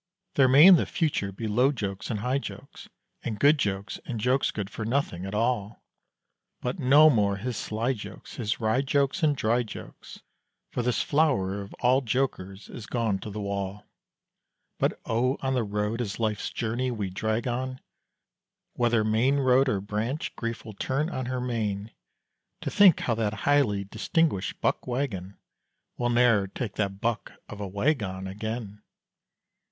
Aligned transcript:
There 0.33 0.47
may 0.47 0.65
in 0.65 0.77
the 0.77 0.87
future 0.87 1.31
be 1.31 1.47
low 1.47 1.71
jokes 1.71 2.09
and 2.09 2.21
high 2.21 2.39
jokes; 2.39 2.89
And 3.23 3.39
good 3.39 3.59
jokes 3.59 3.99
and 4.03 4.19
jokes 4.19 4.49
good 4.49 4.67
for 4.67 4.83
nothing 4.83 5.27
at 5.27 5.35
all 5.35 5.83
But 6.59 6.79
no 6.79 7.07
more 7.11 7.35
his 7.37 7.55
sly 7.55 7.93
jokes, 7.93 8.37
his 8.37 8.59
wry 8.59 8.81
jokes 8.81 9.21
and 9.21 9.35
dry 9.35 9.61
jokes 9.61 10.23
For 10.71 10.81
this 10.81 11.03
flower 11.03 11.61
of 11.61 11.75
all 11.81 12.01
jokers 12.01 12.67
is 12.67 12.87
gone 12.87 13.19
to 13.19 13.29
the 13.29 13.39
wall. 13.41 13.85
But 14.79 14.99
oh! 15.05 15.37
on 15.41 15.53
the 15.53 15.63
road, 15.63 16.01
as 16.01 16.19
life's 16.19 16.49
journey 16.49 16.89
we 16.89 17.11
drag 17.11 17.47
on, 17.47 17.79
Whether 18.73 19.03
main 19.03 19.37
road 19.37 19.69
or 19.69 19.81
branch, 19.81 20.35
Grief 20.35 20.65
will 20.65 20.73
turn 20.73 21.11
on 21.11 21.27
her 21.27 21.39
main, 21.39 21.91
To 22.61 22.71
think 22.71 23.01
how 23.01 23.13
that 23.13 23.33
highly 23.45 23.83
distinguished 23.83 24.61
buck 24.61 24.87
wagon 24.87 25.37
Will 25.95 26.09
ne'er 26.09 26.47
take 26.47 26.73
that 26.77 27.01
buck 27.01 27.33
of 27.47 27.61
a 27.61 27.67
wag 27.67 28.01
on 28.01 28.25
again. 28.25 28.81